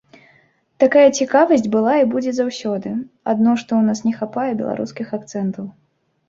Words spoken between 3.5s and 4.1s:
што ў нас